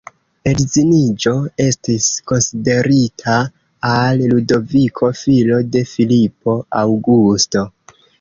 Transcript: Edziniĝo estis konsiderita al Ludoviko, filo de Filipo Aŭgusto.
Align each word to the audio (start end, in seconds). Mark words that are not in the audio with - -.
Edziniĝo 0.51 1.33
estis 1.65 2.07
konsiderita 2.31 3.35
al 3.89 4.23
Ludoviko, 4.31 5.11
filo 5.21 5.61
de 5.77 5.83
Filipo 5.91 6.57
Aŭgusto. 6.81 7.63